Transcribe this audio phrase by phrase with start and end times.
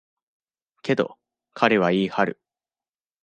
[0.81, 1.19] けど、
[1.53, 2.39] 彼は言い張る。